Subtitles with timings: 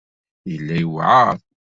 [0.51, 1.27] Yella yewɛeṛ.